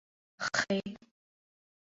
[0.49, 0.55] خ